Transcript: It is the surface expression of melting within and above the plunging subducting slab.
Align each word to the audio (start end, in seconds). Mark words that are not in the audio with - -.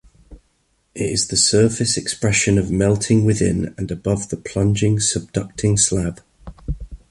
It 0.95 1.11
is 1.11 1.27
the 1.27 1.37
surface 1.37 1.95
expression 1.95 2.57
of 2.57 2.71
melting 2.71 3.23
within 3.23 3.75
and 3.77 3.91
above 3.91 4.29
the 4.29 4.35
plunging 4.37 4.97
subducting 4.97 5.77
slab. 5.77 6.21